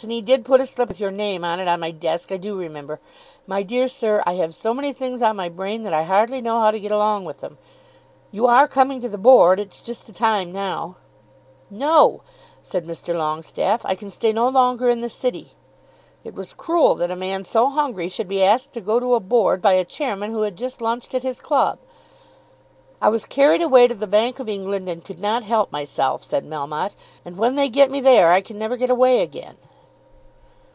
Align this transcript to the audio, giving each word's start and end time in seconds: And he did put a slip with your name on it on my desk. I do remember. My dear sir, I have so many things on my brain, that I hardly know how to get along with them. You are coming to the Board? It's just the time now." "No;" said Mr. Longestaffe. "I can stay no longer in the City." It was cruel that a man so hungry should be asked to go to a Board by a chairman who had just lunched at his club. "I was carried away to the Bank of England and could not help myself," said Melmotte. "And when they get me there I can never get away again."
And 0.00 0.10
he 0.10 0.22
did 0.22 0.46
put 0.46 0.62
a 0.62 0.64
slip 0.64 0.88
with 0.88 1.00
your 1.00 1.10
name 1.10 1.44
on 1.44 1.60
it 1.60 1.68
on 1.68 1.80
my 1.80 1.90
desk. 1.90 2.32
I 2.32 2.38
do 2.38 2.56
remember. 2.56 2.98
My 3.46 3.62
dear 3.62 3.88
sir, 3.88 4.22
I 4.24 4.32
have 4.36 4.54
so 4.54 4.72
many 4.72 4.90
things 4.94 5.20
on 5.20 5.36
my 5.36 5.50
brain, 5.50 5.82
that 5.82 5.92
I 5.92 6.04
hardly 6.04 6.40
know 6.40 6.60
how 6.60 6.70
to 6.70 6.80
get 6.80 6.90
along 6.90 7.26
with 7.26 7.40
them. 7.42 7.58
You 8.30 8.46
are 8.46 8.66
coming 8.66 9.02
to 9.02 9.10
the 9.10 9.18
Board? 9.18 9.60
It's 9.60 9.82
just 9.82 10.06
the 10.06 10.12
time 10.14 10.50
now." 10.50 10.96
"No;" 11.68 12.22
said 12.62 12.86
Mr. 12.86 13.14
Longestaffe. 13.14 13.84
"I 13.84 13.94
can 13.94 14.08
stay 14.08 14.32
no 14.32 14.48
longer 14.48 14.88
in 14.88 15.02
the 15.02 15.10
City." 15.10 15.52
It 16.24 16.32
was 16.34 16.54
cruel 16.54 16.94
that 16.94 17.10
a 17.10 17.14
man 17.28 17.44
so 17.44 17.68
hungry 17.68 18.08
should 18.08 18.28
be 18.28 18.42
asked 18.42 18.72
to 18.72 18.80
go 18.80 18.98
to 18.98 19.12
a 19.14 19.20
Board 19.20 19.60
by 19.60 19.74
a 19.74 19.84
chairman 19.84 20.30
who 20.30 20.40
had 20.40 20.56
just 20.56 20.80
lunched 20.80 21.12
at 21.12 21.22
his 21.22 21.38
club. 21.38 21.78
"I 23.02 23.10
was 23.10 23.26
carried 23.26 23.60
away 23.60 23.88
to 23.88 23.94
the 23.94 24.06
Bank 24.06 24.38
of 24.40 24.48
England 24.48 24.88
and 24.88 25.04
could 25.04 25.20
not 25.20 25.42
help 25.42 25.70
myself," 25.70 26.24
said 26.24 26.46
Melmotte. 26.46 26.94
"And 27.26 27.36
when 27.36 27.56
they 27.56 27.68
get 27.68 27.90
me 27.90 28.00
there 28.00 28.32
I 28.32 28.40
can 28.40 28.58
never 28.58 28.78
get 28.78 28.88
away 28.88 29.20
again." 29.20 29.56